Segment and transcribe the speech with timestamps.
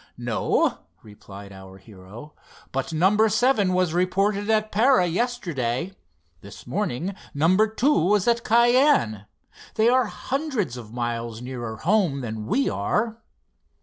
[0.17, 2.33] "No," replied our hero;
[2.71, 5.93] "but number seven was reported at Para yesterday.
[6.41, 9.27] This morning number two was at Cayenne.
[9.75, 13.19] They are hundreds of miles nearer home than we are."